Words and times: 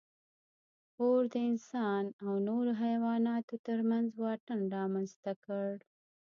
اور 1.01 1.21
د 1.33 1.35
انسان 1.51 2.03
او 2.23 2.33
نورو 2.47 2.71
حیواناتو 2.83 3.55
تر 3.67 3.79
منځ 3.89 4.07
واټن 4.23 4.59
رامنځ 4.75 5.09
ته 5.23 5.31
کړ. 5.45 5.71